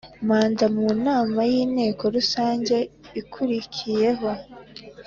[0.27, 2.75] manda mu nama y Inteko rusange
[3.19, 4.29] ikurikiyeho